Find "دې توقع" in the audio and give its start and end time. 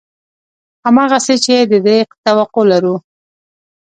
1.85-2.63